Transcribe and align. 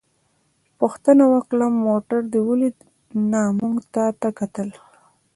پوښتنه 0.79 1.23
وکړه: 1.33 1.65
موټر 1.85 2.19
دې 2.31 2.39
ولید؟ 2.47 2.77
نه، 3.31 3.41
موږ 3.59 3.75
تا 3.93 4.05
ته 4.21 4.29
کتل. 4.39 4.69